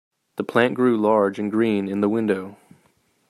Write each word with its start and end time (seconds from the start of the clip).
The 0.37 0.43
plant 0.43 0.73
grew 0.73 0.97
large 0.97 1.37
and 1.37 1.51
green 1.51 1.87
in 1.87 2.01
the 2.01 2.09
window. 2.09 2.57